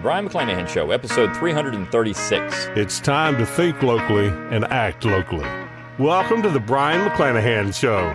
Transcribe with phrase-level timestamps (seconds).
[0.00, 2.68] The Brion McClanahan Show, episode 336.
[2.74, 5.46] It's time to think locally and act locally.
[5.98, 8.06] Welcome to the Brion McClanahan Show.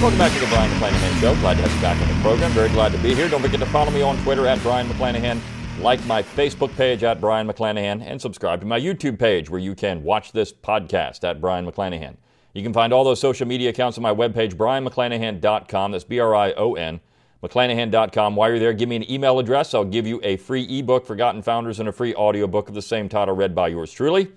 [0.00, 1.34] Welcome back to the Brion McClanahan Show.
[1.40, 2.52] Glad to have you back on the program.
[2.52, 3.28] Very glad to be here.
[3.28, 5.40] Don't forget to follow me on Twitter at Brion McClanahan,
[5.80, 9.74] like my Facebook page at Brion McClanahan, and subscribe to my YouTube page where you
[9.74, 12.16] can watch this podcast at Brion McClanahan.
[12.52, 15.92] You can find all those social media accounts on my webpage, brionmcclanahan.com.
[15.92, 17.00] That's B R I O N,
[17.42, 18.36] McClanahan.com.
[18.36, 19.74] While you're there, give me an email address.
[19.74, 23.08] I'll give you a free ebook, Forgotten Founders, and a free audiobook of the same
[23.08, 24.32] title read by yours truly.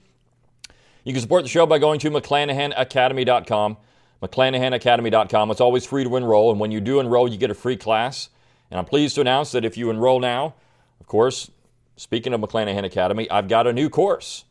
[1.03, 3.77] You can support the show by going to McClanahanacademy.com
[4.21, 5.51] McClanahanacademy.com.
[5.51, 8.29] It's always free to enroll, and when you do enroll, you get a free class.
[8.71, 10.55] And I'm pleased to announce that if you enroll now,
[10.99, 11.51] of course,
[11.95, 14.45] speaking of McClanahan Academy, I've got a new course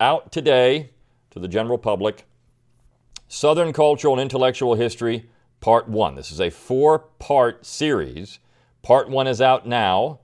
[0.00, 0.90] out today
[1.30, 2.24] to the general public
[3.28, 5.28] Southern Cultural and Intellectual History,
[5.60, 6.14] Part 1.
[6.14, 8.38] This is a four part series.
[8.82, 10.20] Part 1 is out now.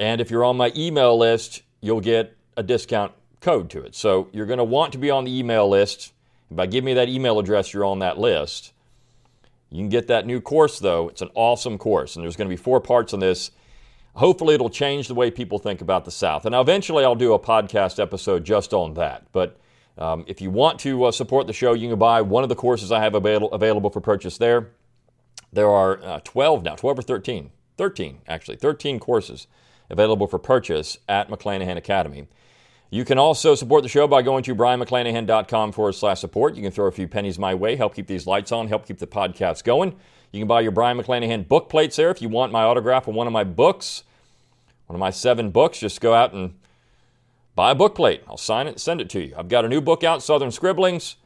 [0.00, 3.94] And if you're on my email list, you'll get a discount code to it.
[3.94, 6.12] So you're going to want to be on the email list
[6.50, 8.72] by giving me that email address, you're on that list.
[9.70, 11.08] You can get that new course, though.
[11.08, 13.50] It's an awesome course, and there's going to be four parts on this.
[14.16, 16.46] Hopefully, it'll change the way people think about the South.
[16.46, 19.26] And eventually, I'll do a podcast episode just on that.
[19.32, 19.58] But
[19.98, 22.54] um, if you want to uh, support the show, you can buy one of the
[22.54, 24.70] courses I have avail- available for purchase there.
[25.52, 29.46] There are uh, 12 now, 12 or 13, 13 actually, 13 courses
[29.88, 32.28] available for purchase at McClanahan Academy.
[32.90, 36.54] You can also support the show by going to brionmcclanahan.com forward slash support.
[36.54, 38.98] You can throw a few pennies my way, help keep these lights on, help keep
[38.98, 39.96] the podcast going.
[40.36, 43.14] You can buy your Brion McClanahan book plates there if you want my autograph on
[43.14, 44.04] one of my books,
[44.86, 45.78] one of my seven books.
[45.78, 46.54] Just go out and
[47.54, 48.22] buy a book plate.
[48.28, 49.34] I'll sign it and send it to you.
[49.36, 51.16] I've got a new book out, Southern Scribblings.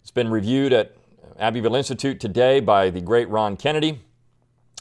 [0.00, 0.94] It's been reviewed at
[1.40, 4.00] Abbeville Institute today by the great Ron Kennedy.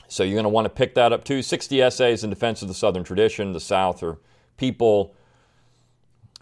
[0.08, 1.42] So you're going to want to pick that up too.
[1.42, 4.18] 60 essays in defense of the Southern tradition, the South, her
[4.58, 5.16] people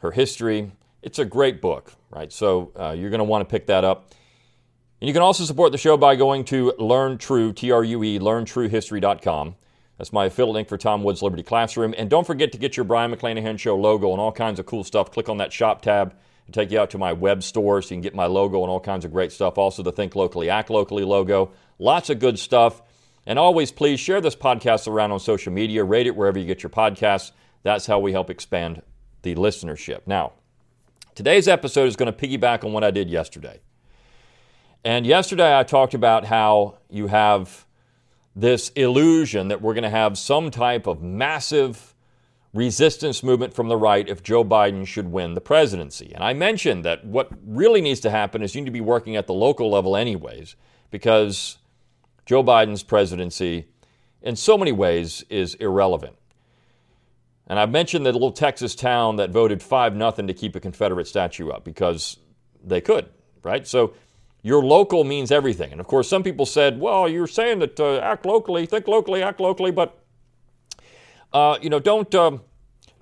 [0.02, 0.72] her history.
[1.02, 2.32] It's a great book, right?
[2.32, 4.12] So uh, you're going to want to pick that up.
[5.00, 8.04] And you can also support the show by going to Learn True, T R U
[8.04, 9.56] E, learntruehistory.com.
[9.98, 11.94] That's my affiliate link for Tom Woods Liberty Classroom.
[11.98, 14.84] And don't forget to get your Brion McClanahan Show logo and all kinds of cool
[14.84, 15.12] stuff.
[15.12, 16.16] Click on that shop tab
[16.46, 18.72] and take you out to my web store so you can get my logo and
[18.72, 19.58] all kinds of great stuff.
[19.58, 21.52] Also, the Think Locally, Act Locally logo.
[21.78, 22.82] Lots of good stuff.
[23.26, 26.64] And always, please share this podcast around on social media, rate it wherever you get
[26.64, 27.32] your podcasts.
[27.64, 28.82] That's how we help expand
[29.24, 30.02] the listenership.
[30.06, 30.34] Now,
[31.14, 33.60] today's episode is going to piggyback on what I did yesterday.
[34.84, 37.66] And yesterday I talked about how you have
[38.36, 41.96] this illusion that we're going to have some type of massive
[42.54, 46.12] resistance movement from the right if Joe Biden should win the presidency.
[46.14, 49.16] And I mentioned that what really needs to happen is you need to be working
[49.16, 50.56] at the local level, anyways,
[50.90, 51.58] because
[52.26, 53.68] Joe Biden's presidency,
[54.22, 56.16] in so many ways, is irrelevant.
[57.48, 61.08] And I've mentioned the little Texas town that voted 5 nothing to keep a Confederate
[61.08, 62.18] statue up because
[62.64, 63.10] they could,
[63.44, 63.68] right?
[63.68, 63.94] So
[64.42, 65.72] your local means everything.
[65.72, 69.24] And of course, some people said, well, you're saying that uh, act locally, think locally,
[69.24, 69.98] act locally, but,
[71.34, 72.42] uh, you know, don't, um,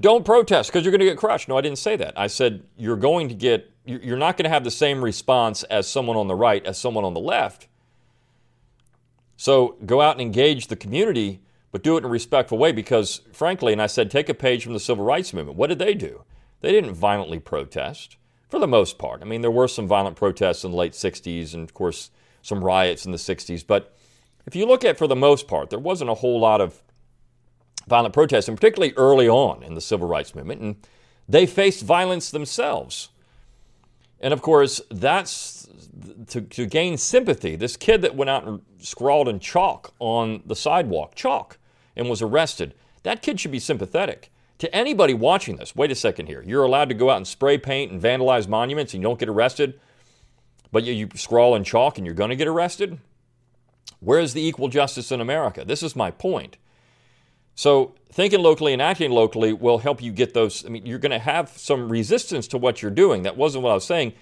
[0.02, 1.48] don't protest because you're going to get crushed.
[1.48, 2.18] No, I didn't say that.
[2.18, 5.88] I said you're going to get, you're not going to have the same response as
[5.88, 7.68] someone on the right as someone on the left.
[9.38, 11.42] So go out and engage the community
[11.76, 14.64] but do it in a respectful way because, frankly, and I said, take a page
[14.64, 15.58] from the civil rights movement.
[15.58, 16.24] What did they do?
[16.62, 18.16] They didn't violently protest
[18.50, 19.22] for the most part.
[19.22, 22.12] I mean, there were some violent protests in the late 60s and, of course,
[22.42, 23.66] some riots in the 60s.
[23.66, 23.96] But
[24.46, 26.82] if you look at for the most part, there wasn't a whole lot of
[27.88, 30.62] violent protests, and particularly early on in the civil rights movement.
[30.62, 30.76] And
[31.28, 33.10] they faced violence themselves.
[34.20, 35.68] And of course, that's
[36.28, 37.56] to, to gain sympathy.
[37.56, 41.58] This kid that went out and scrawled in chalk on the sidewalk, chalk,
[41.96, 42.74] and was arrested.
[43.04, 44.32] That kid should be sympathetic.
[44.60, 46.42] To anybody watching this, wait a second here.
[46.46, 49.28] You're allowed to go out and spray paint and vandalize monuments and you don't get
[49.28, 49.80] arrested,
[50.72, 53.00] but you, you scrawl in chalk and you're going to get arrested?
[54.00, 55.66] Where is the equal justice in America?
[55.66, 56.58] This is my point.
[57.56, 60.66] So, thinking locally and acting locally will help you get those.
[60.66, 63.24] I mean, you're going to have some resistance to what you're doing.
[63.24, 64.14] That wasn't what I was saying.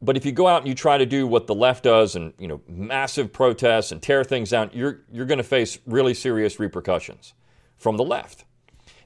[0.00, 2.32] But if you go out and you try to do what the left does and,
[2.38, 6.60] you know, massive protests and tear things down, you're, you're going to face really serious
[6.60, 7.34] repercussions
[7.78, 8.44] from the left.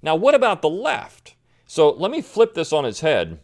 [0.02, 1.34] Now, what about the left?
[1.66, 3.38] So let me flip this on its head.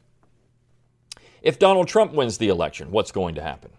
[1.42, 3.70] If Donald Trump wins the election, what's going to happen?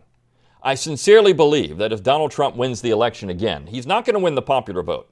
[0.62, 4.20] I sincerely believe that if Donald Trump wins the election again, he's not going to
[4.20, 5.10] win the popular vote.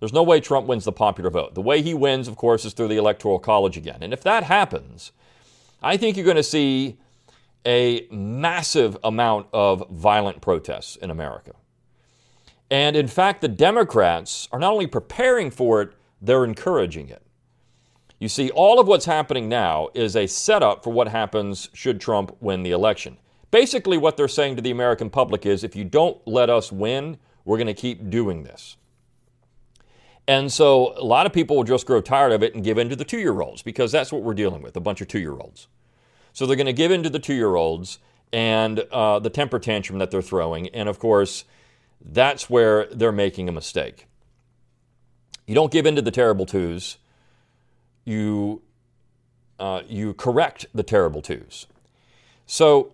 [0.00, 1.54] There's no way Trump wins the popular vote.
[1.54, 4.02] The way he wins, of course, is through the Electoral College again.
[4.02, 5.12] And if that happens,
[5.82, 6.98] I think you're going to see
[7.64, 11.52] a massive amount of violent protests in America.
[12.70, 17.22] And in fact, the Democrats are not only preparing for it, they're encouraging it.
[18.18, 22.34] You see, all of what's happening now is a setup for what happens should Trump
[22.40, 23.18] win the election.
[23.50, 27.18] Basically, what they're saying to the American public is if you don't let us win,
[27.44, 28.76] we're going to keep doing this.
[30.28, 32.88] And so a lot of people will just grow tired of it and give in
[32.88, 35.20] to the two year olds because that's what we're dealing with a bunch of two
[35.20, 35.68] year olds.
[36.32, 37.98] So they're going to give in to the two year olds
[38.32, 40.68] and uh, the temper tantrum that they're throwing.
[40.68, 41.44] And of course,
[42.04, 44.06] that's where they're making a mistake.
[45.46, 46.98] You don't give in to the terrible twos,
[48.04, 48.62] you,
[49.58, 51.66] uh, you correct the terrible twos.
[52.46, 52.92] So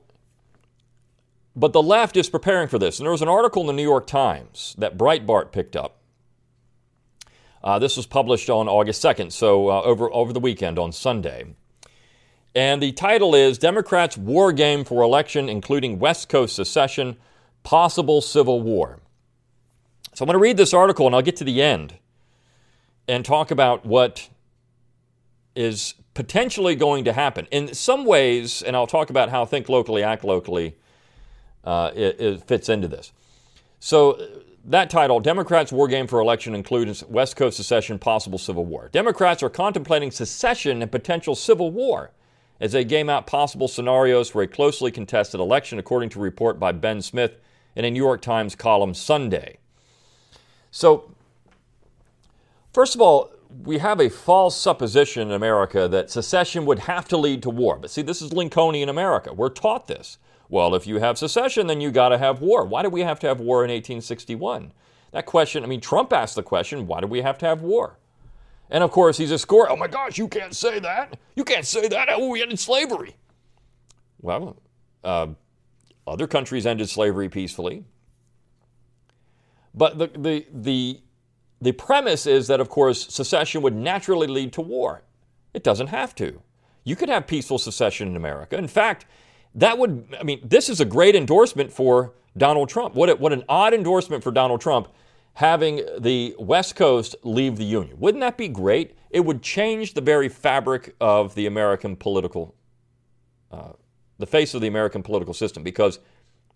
[1.54, 2.98] but the left is preparing for this.
[2.98, 5.98] And there was an article in the New York Times that Breitbart picked up.
[7.62, 11.54] Uh, this was published on August 2nd, so uh, over, over the weekend on Sunday.
[12.54, 17.16] And the title is Democrats' War Game for Election, including West Coast secession,
[17.62, 18.98] possible civil war.
[20.14, 21.94] So I'm going to read this article and I'll get to the end
[23.12, 24.30] and talk about what
[25.54, 27.46] is potentially going to happen.
[27.50, 30.76] In some ways, and I'll talk about how Think Locally, Act Locally
[31.62, 33.12] uh, it, it, fits into this.
[33.80, 34.18] So
[34.64, 38.88] that title, Democrats' War Game for Election, includes West Coast secession, possible civil war.
[38.92, 42.12] Democrats are contemplating secession and potential civil war
[42.60, 46.58] as they game out possible scenarios for a closely contested election, according to a report
[46.58, 47.36] by Ben Smith
[47.76, 49.58] in a New York Times column Sunday.
[50.70, 51.12] So,
[52.72, 53.32] first of all,
[53.64, 57.78] we have a false supposition in America that secession would have to lead to war.
[57.78, 59.32] But see, this is Lincolnian America.
[59.32, 60.18] We're taught this.
[60.48, 62.64] Well, if you have secession, then you got to have war.
[62.64, 64.72] Why do we have to have war in 1861?
[65.12, 67.98] That question, I mean, Trump asked the question, why do we have to have war?
[68.70, 69.70] And of course, he's a score.
[69.70, 71.18] Oh my gosh, you can't say that.
[71.36, 72.08] You can't say that.
[72.10, 73.16] Oh, we ended slavery.
[74.20, 74.56] Well,
[75.04, 75.28] uh,
[76.06, 77.84] other countries ended slavery peacefully.
[79.74, 81.00] But the, the, the,
[81.62, 85.02] the premise is that, of course, secession would naturally lead to war.
[85.54, 86.42] It doesn't have to.
[86.82, 88.56] You could have peaceful secession in America.
[88.58, 89.06] In fact,
[89.54, 92.96] that would, I mean, this is a great endorsement for Donald Trump.
[92.96, 94.88] What, a, what an odd endorsement for Donald Trump
[95.34, 97.98] having the West Coast leave the Union.
[98.00, 98.96] Wouldn't that be great?
[99.10, 102.56] It would change the very fabric of the American political,
[103.52, 103.72] uh,
[104.18, 106.00] the face of the American political system because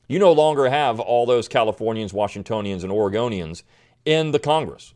[0.08, 3.62] you no longer have all those Californians, Washingtonians, and Oregonians
[4.06, 4.94] in the Congress.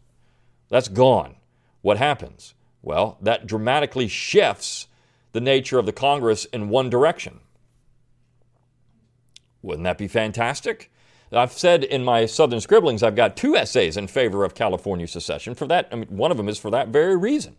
[0.70, 1.36] That's gone.
[1.82, 2.54] What happens?
[2.80, 4.86] Well, that dramatically shifts
[5.32, 7.40] the nature of the Congress in one direction.
[9.62, 10.90] Wouldn't that be fantastic?
[11.32, 15.54] I've said in my Southern Scribblings, I've got two essays in favor of California secession.
[15.54, 17.56] For that, I mean, one of them is for that very reason.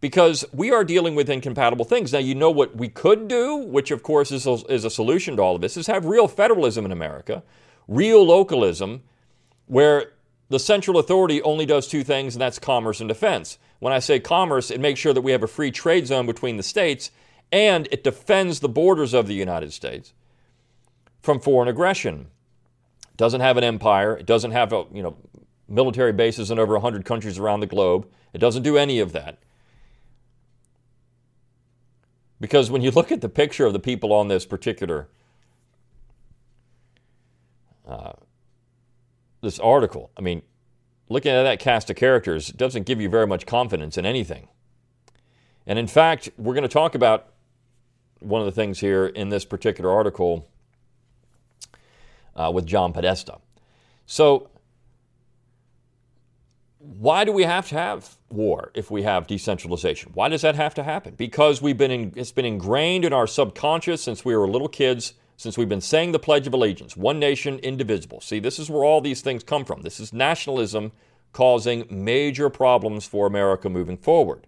[0.00, 2.12] Because we are dealing with incompatible things.
[2.12, 5.36] Now, you know what we could do, which of course is a, is a solution
[5.36, 7.42] to all of this, is have real federalism in America,
[7.86, 9.02] real localism,
[9.66, 10.13] where
[10.54, 13.58] the central authority only does two things, and that's commerce and defense.
[13.80, 16.56] When I say commerce, it makes sure that we have a free trade zone between
[16.56, 17.10] the states
[17.50, 20.12] and it defends the borders of the United States
[21.22, 22.28] from foreign aggression.
[23.10, 24.16] It doesn't have an empire.
[24.16, 25.16] It doesn't have a, you know
[25.68, 28.06] military bases in over 100 countries around the globe.
[28.32, 29.38] It doesn't do any of that.
[32.40, 35.08] Because when you look at the picture of the people on this particular
[37.88, 38.12] uh,
[39.44, 40.42] this article, I mean,
[41.08, 44.48] looking at that cast of characters doesn't give you very much confidence in anything.
[45.66, 47.32] And in fact, we're going to talk about
[48.20, 50.48] one of the things here in this particular article
[52.36, 53.38] uh, with John Podesta.
[54.06, 54.50] So,
[56.78, 60.12] why do we have to have war if we have decentralization?
[60.12, 61.14] Why does that have to happen?
[61.14, 65.14] Because we've been in, it's been ingrained in our subconscious since we were little kids,
[65.36, 68.20] since we've been saying the Pledge of Allegiance, one nation, indivisible.
[68.20, 69.82] See, this is where all these things come from.
[69.82, 70.92] This is nationalism
[71.32, 74.46] causing major problems for America moving forward.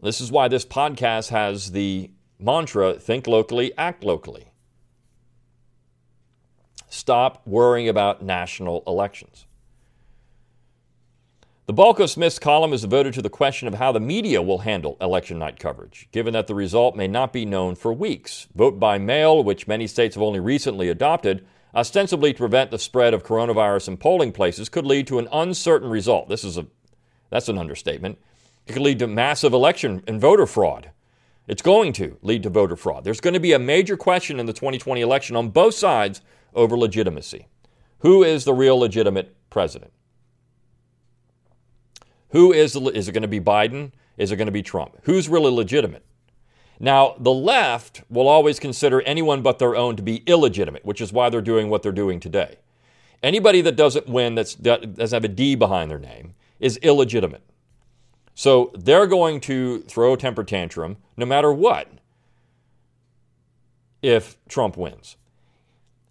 [0.00, 4.52] This is why this podcast has the mantra think locally, act locally.
[6.88, 9.47] Stop worrying about national elections.
[11.68, 14.60] The bulk of Smith's column is devoted to the question of how the media will
[14.60, 18.46] handle election night coverage, given that the result may not be known for weeks.
[18.54, 23.12] Vote by mail, which many states have only recently adopted, ostensibly to prevent the spread
[23.12, 26.30] of coronavirus in polling places, could lead to an uncertain result.
[26.30, 26.66] This is a
[27.28, 28.16] that's an understatement.
[28.66, 30.90] It could lead to massive election and voter fraud.
[31.48, 33.04] It's going to lead to voter fraud.
[33.04, 36.22] There's going to be a major question in the 2020 election on both sides
[36.54, 37.46] over legitimacy.
[37.98, 39.92] Who is the real legitimate president.
[42.30, 43.92] Who is, is it going to be Biden?
[44.16, 44.96] Is it going to be Trump?
[45.02, 46.04] Who's really legitimate?
[46.80, 51.12] Now, the left will always consider anyone but their own to be illegitimate, which is
[51.12, 52.56] why they're doing what they're doing today.
[53.22, 57.42] Anybody that doesn't win, that's, that doesn't have a D behind their name, is illegitimate.
[58.34, 61.88] So they're going to throw a temper tantrum no matter what
[64.00, 65.16] if Trump wins.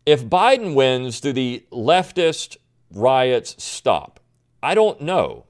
[0.05, 2.57] If Biden wins, do the leftist
[2.91, 4.19] riots stop?
[4.61, 5.46] I don't know.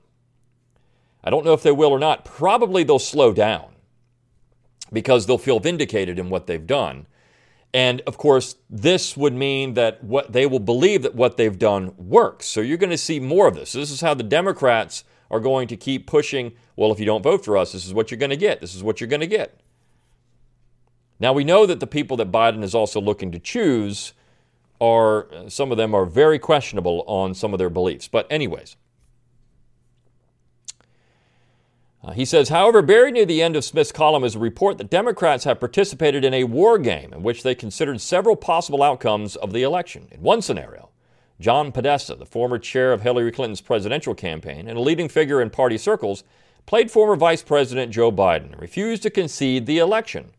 [1.27, 2.23] I don't know if they will or not.
[2.23, 3.65] Probably they'll slow down
[4.93, 7.05] because they'll feel vindicated in what they've done.
[7.73, 11.93] And of course, this would mean that what they will believe that what they've done
[11.97, 12.45] works.
[12.45, 13.73] So you're going to see more of this.
[13.73, 16.53] This is how the Democrats are going to keep pushing.
[16.77, 18.61] Well, if you don't vote for us, this is what you're going to get.
[18.61, 19.59] This is what you're going to get.
[21.19, 24.13] Now we know that the people that Biden is also looking to choose
[24.79, 28.07] are some of them are very questionable on some of their beliefs.
[28.07, 28.77] But anyways,
[32.03, 34.89] Uh, he says, however, buried near the end of Smith's column is a report that
[34.89, 39.51] Democrats have participated in a war game in which they considered several possible outcomes of
[39.51, 40.07] the election.
[40.11, 40.89] In one scenario,
[41.39, 45.49] John Podesta, the former chair of Hillary Clinton's presidential campaign and a leading figure in
[45.49, 46.23] party circles,
[46.65, 50.31] played former Vice President Joe Biden and refused to concede the election.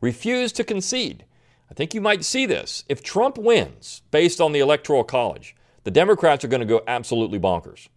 [0.00, 1.24] Refused to concede.
[1.70, 2.84] I think you might see this.
[2.88, 7.38] If Trump wins based on the Electoral College, the Democrats are going to go absolutely
[7.38, 7.88] bonkers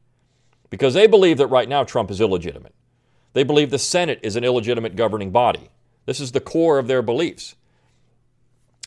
[0.71, 2.73] because they believe that right now Trump is illegitimate.
[3.33, 5.69] They believe the Senate is an illegitimate governing body.
[6.07, 7.55] This is the core of their beliefs.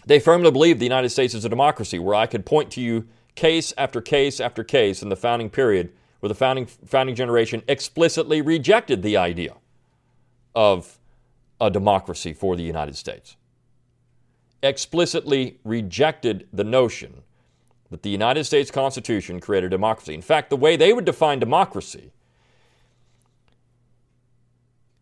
[0.06, 3.06] They firmly believe the United States is a democracy where I could point to you
[3.36, 8.40] case after case after case in the founding period where the founding, founding generation explicitly
[8.40, 9.54] rejected the idea
[10.54, 10.98] of
[11.60, 13.36] a democracy for the United States.
[14.62, 17.22] Explicitly rejected the notion
[17.94, 20.14] that the United States Constitution created democracy.
[20.14, 22.10] In fact, the way they would define democracy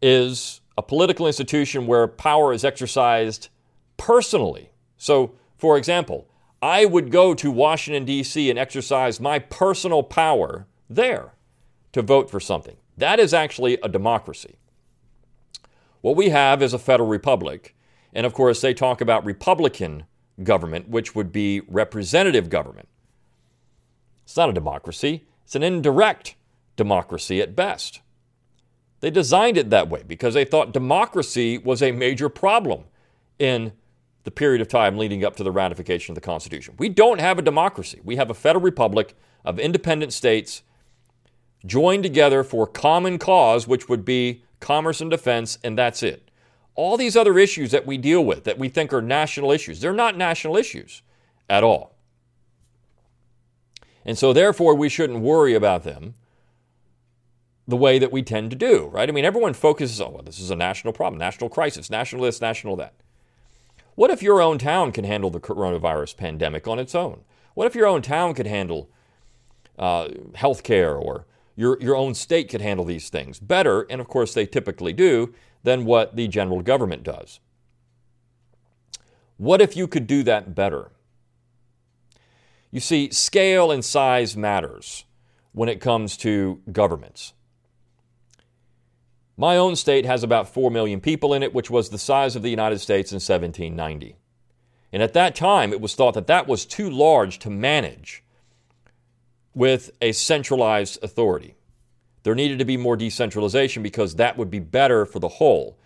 [0.03, 3.49] is a political institution where power is exercised
[3.97, 4.73] personally.
[4.99, 6.29] So, for example,
[6.61, 8.51] I would go to Washington, D.C.
[8.51, 11.33] and exercise my personal power there
[11.93, 12.77] to vote for something.
[12.99, 14.57] That is actually a democracy.
[16.03, 17.75] What we have is a federal republic.
[18.13, 20.05] And of course, they talk about Republican
[20.43, 22.89] government, which would be representative government.
[24.25, 26.37] It's not a democracy, it's an indirect
[26.77, 28.01] democracy at best.
[29.01, 32.85] They designed it that way because they thought democracy was a major problem
[33.39, 33.73] in
[34.25, 36.75] the period of time leading up to the ratification of the Constitution.
[36.79, 38.01] We don't have a democracy.
[38.05, 40.63] We have a federal republic of independent states
[41.67, 46.31] joined together for common cause, which would be commerce and defense, and that's it.
[46.75, 49.93] All these other issues that we deal with that we think are national issues, they're
[49.93, 51.03] not national issues
[51.49, 51.95] at all.
[54.05, 56.15] And so, therefore, we shouldn't worry about them
[57.69, 59.09] the way that we tend to do, right?
[59.09, 62.41] I mean, everyone focuses on, well, this is a national problem, national crisis, national this,
[62.41, 62.95] national that.
[63.95, 67.21] What if your own town can handle the coronavirus pandemic on its own?
[67.55, 68.91] What if your own town could handle
[69.79, 74.09] uh, health care or your, your own state could handle these things better, and of
[74.09, 77.41] course they typically do, than what the general government does.
[79.37, 80.91] What if you could do that better?
[82.71, 85.05] You see, scale and size matters
[85.53, 87.35] when it comes to governments.
[89.37, 92.43] My own state has about 4 million people in it, which was the size of
[92.43, 94.17] the United States in 1790.
[94.93, 98.23] And at that time, it was thought that that was too large to manage
[99.55, 101.57] with a centralized authority.
[102.23, 105.77] There needed to be more decentralization because that would be better for the whole.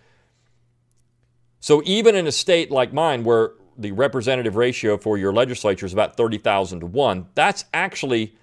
[1.59, 5.93] So, even in a state like mine, where the representative ratio for your legislature is
[5.93, 8.35] about 30,000 to 1, that's actually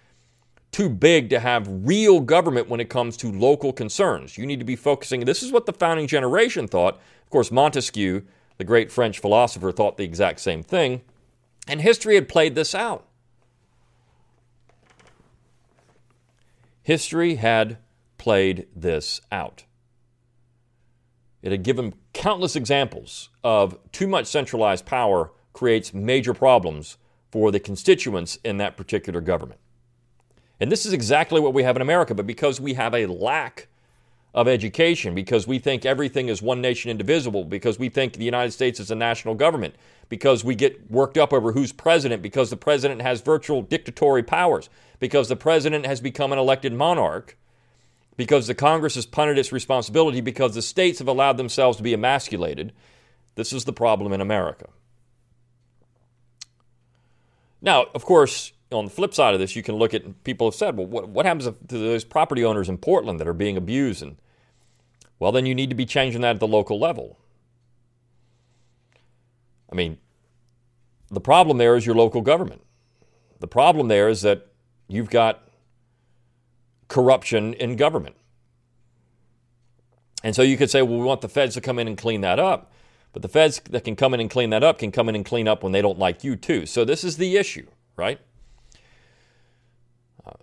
[0.72, 4.36] too big to have real government when it comes to local concerns.
[4.36, 5.24] You need to be focusing.
[5.24, 6.94] This is what the founding generation thought.
[7.22, 8.22] Of course, Montesquieu,
[8.58, 11.02] the great French philosopher, thought the exact same thing.
[11.68, 13.06] And history had played this out.
[16.82, 17.78] History had
[18.25, 19.64] played this out.
[21.43, 26.97] It had given countless examples of too much centralized power creates major problems
[27.31, 29.61] for the constituents in that particular government.
[30.59, 33.69] And this is exactly what we have in America, but because we have a lack
[34.33, 38.52] of education, because we think everything is one nation indivisible, because we think the United
[38.52, 39.75] States is a national government,
[40.09, 44.71] because we get worked up over who's president, because the president has virtual dictatorial powers,
[44.99, 47.37] because the president has become an elected monarch,
[48.16, 51.92] because the Congress has punted its responsibility, because the states have allowed themselves to be
[51.92, 52.73] emasculated.
[53.35, 54.68] This is the problem in America.
[57.61, 60.54] Now, of course, on the flip side of this, you can look at people have
[60.54, 64.02] said, well, what, what happens to those property owners in Portland that are being abused?
[64.02, 64.16] And
[65.18, 67.18] well, then you need to be changing that at the local level.
[69.73, 69.99] I mean,
[71.11, 72.62] the problem there is your local government.
[73.40, 74.49] The problem there is that
[74.88, 75.43] you've got
[76.94, 78.14] corruption in government.
[80.22, 82.20] And so you could say, well, we want the feds to come in and clean
[82.20, 82.70] that up.
[83.12, 85.24] But the feds that can come in and clean that up can come in and
[85.24, 86.66] clean up when they don't like you, too.
[86.66, 88.20] So this is the issue, right?
[90.24, 90.34] Uh,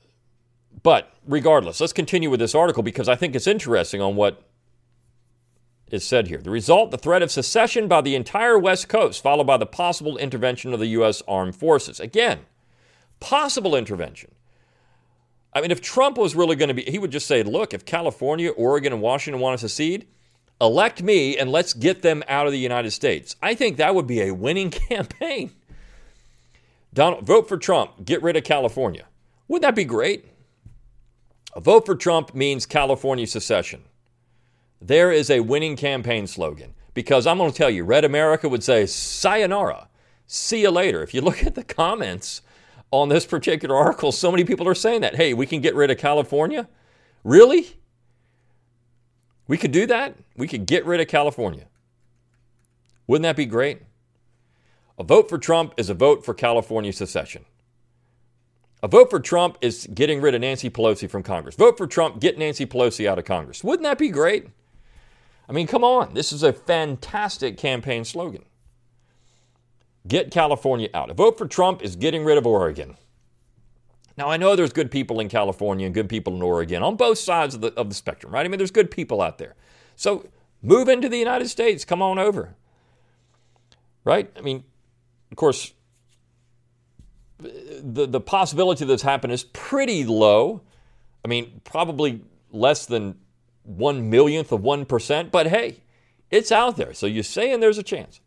[0.83, 4.43] but regardless, let's continue with this article because I think it's interesting on what
[5.89, 6.39] is said here.
[6.39, 10.17] The result the threat of secession by the entire West Coast, followed by the possible
[10.17, 11.23] intervention of the U.S.
[11.29, 12.01] Armed Forces.
[12.01, 12.39] Again,
[13.21, 14.31] possible intervention.
[15.53, 17.85] I mean, if Trump was really going to be, he would just say, look, if
[17.85, 20.07] California, Oregon, and Washington want to secede,
[20.61, 23.35] elect me and let's get them out of the United States.
[23.41, 25.51] I think that would be a winning campaign.
[26.93, 29.05] Donald, vote for Trump, get rid of California.
[29.47, 30.25] Wouldn't that be great?
[31.53, 33.83] A vote for Trump means California secession.
[34.81, 38.63] There is a winning campaign slogan because I'm going to tell you, Red America would
[38.63, 39.87] say, sayonara,
[40.27, 41.03] see you later.
[41.03, 42.41] If you look at the comments
[42.91, 45.15] on this particular article, so many people are saying that.
[45.15, 46.67] Hey, we can get rid of California?
[47.23, 47.77] Really?
[49.47, 50.15] We could do that.
[50.35, 51.67] We could get rid of California.
[53.07, 53.81] Wouldn't that be great?
[54.97, 57.45] A vote for Trump is a vote for California secession.
[58.83, 61.55] A vote for Trump is getting rid of Nancy Pelosi from Congress.
[61.55, 63.63] Vote for Trump, get Nancy Pelosi out of Congress.
[63.63, 64.47] Wouldn't that be great?
[65.47, 66.13] I mean, come on.
[66.13, 68.43] This is a fantastic campaign slogan.
[70.11, 71.09] Get California out.
[71.09, 72.97] A vote for Trump is getting rid of Oregon.
[74.17, 77.17] Now, I know there's good people in California and good people in Oregon on both
[77.17, 78.45] sides of the, of the spectrum, right?
[78.45, 79.55] I mean, there's good people out there.
[79.95, 80.27] So
[80.61, 81.85] move into the United States.
[81.85, 82.55] Come on over.
[84.03, 84.29] Right?
[84.37, 84.65] I mean,
[85.31, 85.71] of course,
[87.39, 90.61] the, the possibility of this happen is pretty low.
[91.23, 92.19] I mean, probably
[92.51, 93.15] less than
[93.63, 95.77] one millionth of 1%, but hey,
[96.29, 96.93] it's out there.
[96.93, 98.19] So you're saying there's a chance.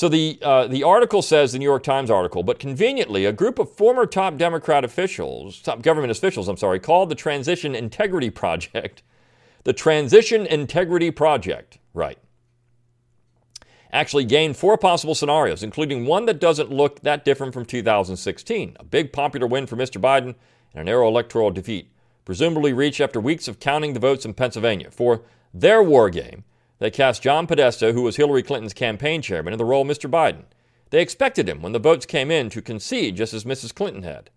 [0.00, 3.58] So the, uh, the article says, the New York Times article, but conveniently, a group
[3.58, 9.02] of former top Democrat officials, top government officials, I'm sorry, called the Transition Integrity Project
[9.64, 12.16] the Transition Integrity Project, right,
[13.92, 18.84] actually gained four possible scenarios, including one that doesn't look that different from 2016 a
[18.84, 20.00] big popular win for Mr.
[20.00, 20.34] Biden
[20.72, 21.92] and a narrow electoral defeat,
[22.24, 24.90] presumably reached after weeks of counting the votes in Pennsylvania.
[24.90, 25.20] For
[25.52, 26.44] their war game,
[26.80, 30.10] they cast John Podesta, who was Hillary Clinton's campaign chairman, in the role of Mr.
[30.10, 30.44] Biden.
[30.88, 33.74] They expected him, when the votes came in, to concede just as Mrs.
[33.74, 34.30] Clinton had.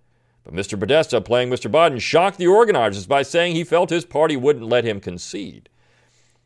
[0.43, 0.77] But Mr.
[0.77, 1.71] Podesta, playing Mr.
[1.71, 5.69] Biden, shocked the organizers by saying he felt his party wouldn't let him concede.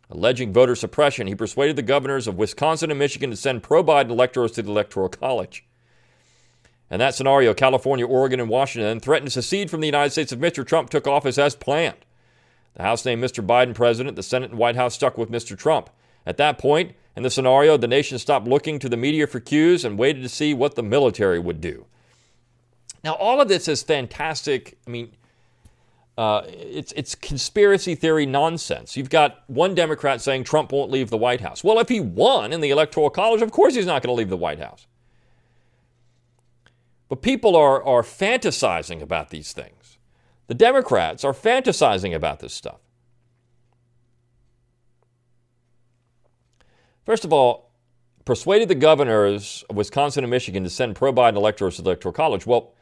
[0.09, 4.11] Alleging voter suppression, he persuaded the governors of Wisconsin and Michigan to send pro Biden
[4.11, 5.65] electors to the Electoral College.
[6.89, 10.39] In that scenario, California, Oregon, and Washington threatened to secede from the United States if
[10.39, 10.65] Mr.
[10.65, 11.97] Trump took office as planned.
[12.77, 13.45] The House named Mr.
[13.45, 14.15] Biden president.
[14.15, 15.57] The Senate and White House stuck with Mr.
[15.57, 15.89] Trump.
[16.27, 19.83] At that point, in the scenario, the nation stopped looking to the media for cues
[19.83, 21.87] and waited to see what the military would do.
[23.03, 24.77] Now, all of this is fantastic.
[24.85, 25.11] I mean,
[26.19, 28.95] uh, it's, it's conspiracy theory nonsense.
[28.95, 31.63] You've got one Democrat saying Trump won't leave the White House.
[31.63, 34.29] Well, if he won in the Electoral College, of course he's not going to leave
[34.29, 34.85] the White House.
[37.09, 39.76] But people are, are fantasizing about these things.
[40.47, 42.79] The Democrats are fantasizing about this stuff.
[47.05, 47.71] First of all,
[48.25, 52.13] persuaded the governors of Wisconsin and Michigan to send pro Biden electors to the Electoral
[52.13, 52.45] College.
[52.45, 52.73] Well,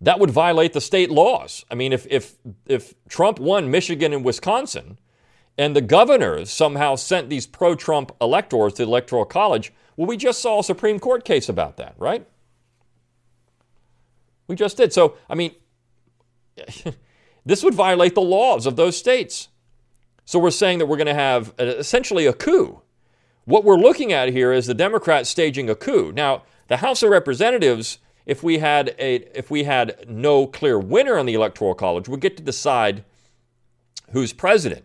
[0.00, 1.64] that would violate the state laws.
[1.70, 2.36] I mean, if, if,
[2.66, 4.98] if Trump won Michigan and Wisconsin,
[5.56, 10.16] and the governors somehow sent these pro Trump electors to the Electoral College, well, we
[10.16, 12.26] just saw a Supreme Court case about that, right?
[14.46, 14.92] We just did.
[14.92, 15.54] So, I mean,
[17.46, 19.48] this would violate the laws of those states.
[20.24, 22.82] So we're saying that we're going to have essentially a coup.
[23.44, 26.12] What we're looking at here is the Democrats staging a coup.
[26.12, 31.16] Now, the House of Representatives, if we had a if we had no clear winner
[31.16, 33.04] in the electoral college, would get to decide
[34.12, 34.84] who's president.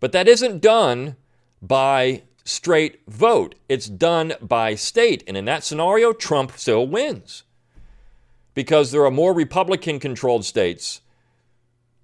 [0.00, 1.14] But that isn't done
[1.62, 3.54] by straight vote.
[3.68, 5.22] It's done by state.
[5.26, 7.44] And in that scenario, Trump still wins.
[8.54, 11.00] Because there are more Republican controlled states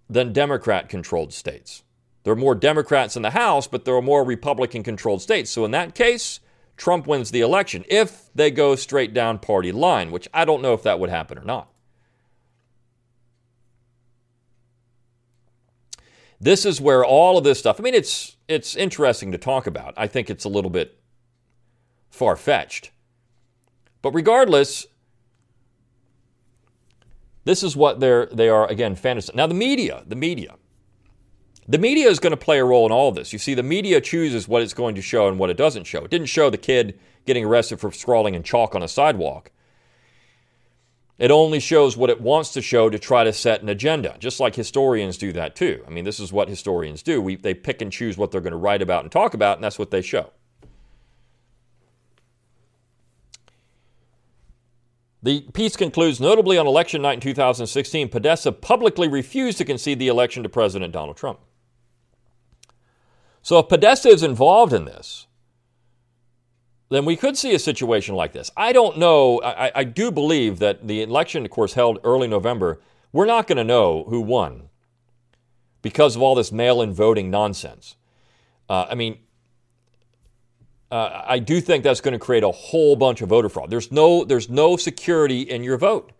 [0.08, 1.82] than Democrat controlled states.
[2.22, 5.50] There are more Democrats in the House, but there are more Republican controlled states.
[5.50, 6.40] So in that case,
[6.76, 10.74] Trump wins the election if they go straight down party line, which I don't know
[10.74, 11.70] if that would happen or not.
[16.38, 19.94] This is where all of this stuff, I mean, it's, it's interesting to talk about.
[19.96, 21.00] I think it's a little bit
[22.10, 22.90] far fetched.
[24.02, 24.86] But regardless,
[27.46, 29.32] This is what they're they are again fantasy.
[29.34, 30.56] Now the media, the media.
[31.68, 33.32] The media is going to play a role in all this.
[33.32, 36.04] You see, the media chooses what it's going to show and what it doesn't show.
[36.04, 39.52] It didn't show the kid getting arrested for scrawling in chalk on a sidewalk.
[41.18, 44.38] It only shows what it wants to show to try to set an agenda, just
[44.38, 45.84] like historians do that too.
[45.86, 47.22] I mean, this is what historians do.
[47.22, 49.64] We, they pick and choose what they're going to write about and talk about, and
[49.64, 50.32] that's what they show.
[55.26, 60.06] The piece concludes notably on election night in 2016, Podesta publicly refused to concede the
[60.06, 61.40] election to President Donald Trump.
[63.42, 65.26] So if Podesta is involved in this,
[66.90, 68.52] then we could see a situation like this.
[68.56, 69.42] I don't know.
[69.42, 72.80] I, I do believe that the election, of course, held early November,
[73.12, 74.68] we're not going to know who won
[75.82, 77.96] because of all this mail in voting nonsense.
[78.68, 79.18] Uh, I mean,
[80.90, 83.70] uh, I do think that's going to create a whole bunch of voter fraud.
[83.70, 86.12] There's no, there's no security in your vote.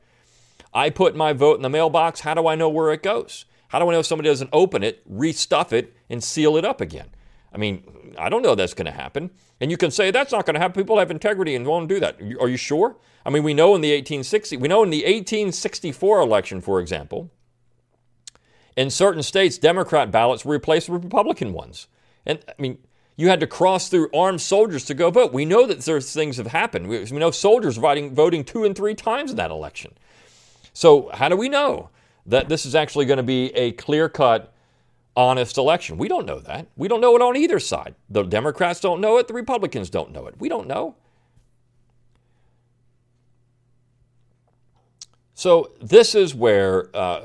[0.75, 2.21] I put my vote in the mailbox.
[2.21, 3.45] How do I know where it goes?
[3.69, 6.81] How do I know if somebody doesn't open it, restuff it, and seal it up
[6.81, 7.09] again?
[7.53, 9.31] I mean, I don't know that's going to happen.
[9.61, 10.81] And you can say that's not going to happen.
[10.81, 12.21] People have integrity and won't do that.
[12.41, 12.97] Are you sure?
[13.25, 17.31] I mean, we know in the 1860, we know in the 1864 election, for example,
[18.77, 21.87] in certain states, Democrat ballots were replaced with Republican ones.
[22.27, 22.79] And I mean,
[23.17, 25.33] you had to cross through armed soldiers to go vote.
[25.33, 26.89] We know that there's things have happened.
[26.89, 29.95] We, we know soldiers voting, voting two and three times in that election.
[30.73, 31.91] So how do we know
[32.27, 34.53] that this is actually going to be a clear cut
[35.17, 35.97] honest election.
[35.97, 36.67] We don't know that.
[36.77, 37.95] We don't know it on either side.
[38.11, 40.35] The Democrats don't know it, the Republicans don't know it.
[40.39, 40.95] We don't know.
[45.35, 47.21] So this is where uh,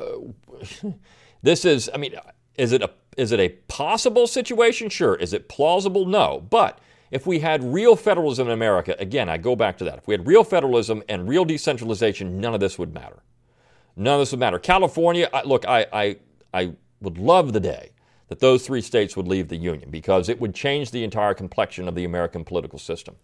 [1.42, 1.90] this is.
[1.94, 2.16] I mean,
[2.56, 4.90] is it a is it a possible situation?
[4.90, 5.16] Sure.
[5.16, 6.06] Is it plausible?
[6.06, 6.46] No.
[6.50, 6.80] But
[7.12, 9.98] if we had real federalism in America, again, I go back to that.
[9.98, 13.22] If we had real federalism and real decentralization, none of this would matter.
[13.98, 14.60] None of this would matter.
[14.60, 16.16] California, I, look, I, I,
[16.54, 17.92] I would love the day
[18.30, 21.90] that those three states would leave the Union because it would change the entire complexion
[21.90, 23.18] of the American political system.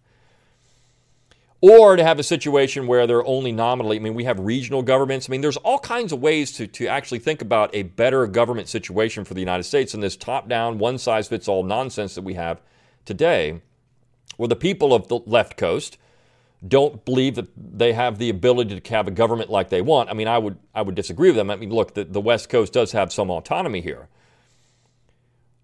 [1.60, 5.28] Or to have a situation where they're only nominally, I mean, we have regional governments.
[5.28, 8.68] I mean, there's all kinds of ways to, to actually think about a better government
[8.68, 12.22] situation for the United States than this top down, one size fits all nonsense that
[12.22, 12.60] we have
[13.04, 13.60] today,
[14.36, 15.98] where the people of the left coast
[16.66, 20.10] don't believe that they have the ability to have a government like they want.
[20.10, 21.50] I mean, I would I would disagree with them.
[21.50, 24.08] I mean, look, the, the West Coast does have some autonomy here.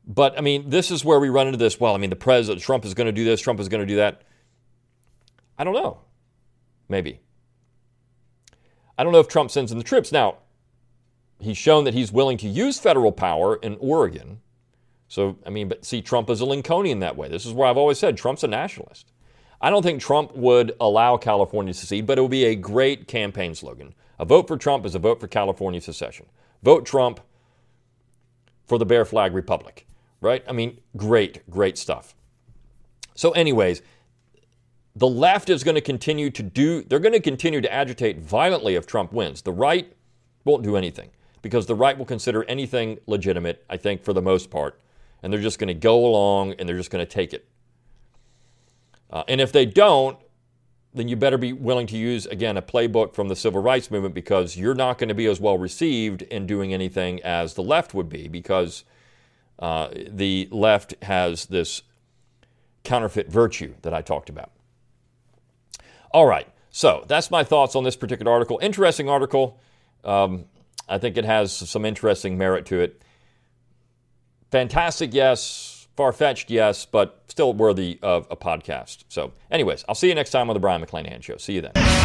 [0.06, 1.80] But I mean, this is where we run into this.
[1.80, 3.86] Well, I mean, the president Trump is going to do this, Trump is going to
[3.86, 4.22] do that.
[5.58, 5.98] I don't know.
[6.88, 7.20] Maybe.
[8.96, 10.12] I don't know if Trump sends in the troops.
[10.12, 10.38] Now,
[11.40, 14.40] he's shown that he's willing to use federal power in Oregon.
[15.08, 17.28] So, I mean, but see, Trump is a Lincolnian that way.
[17.28, 19.12] This is where I've always said Trump's a nationalist.
[19.60, 23.08] I don't think Trump would allow California to secede, but it would be a great
[23.08, 23.94] campaign slogan.
[24.18, 26.26] A vote for Trump is a vote for California secession.
[26.62, 27.20] Vote Trump
[28.66, 29.86] for the Bear Flag Republic,
[30.20, 30.44] right?
[30.48, 32.14] I mean, great, great stuff.
[33.14, 33.82] So, anyways,
[34.96, 38.76] the left is going to continue to do, they're going to continue to agitate violently
[38.76, 39.42] if Trump wins.
[39.42, 39.92] The right
[40.44, 41.10] won't do anything
[41.42, 44.80] because the right will consider anything legitimate, I think, for the most part.
[45.22, 47.48] And they're just going to go along and they're just going to take it.
[49.10, 50.18] Uh, and if they don't,
[50.92, 54.14] then you better be willing to use, again, a playbook from the civil rights movement
[54.14, 57.94] because you're not going to be as well received in doing anything as the left
[57.94, 58.84] would be because
[59.58, 61.82] uh, the left has this
[62.84, 64.52] counterfeit virtue that I talked about.
[66.14, 68.58] All right, so that's my thoughts on this particular article.
[68.62, 69.60] Interesting article.
[70.02, 70.46] Um,
[70.88, 73.02] I think it has some interesting merit to it.
[74.50, 79.04] Fantastic, yes Far fetched, yes, but still worthy of a podcast.
[79.08, 81.36] So, anyways, I'll see you next time on the Brion McClanahan Show.
[81.36, 82.03] See you then.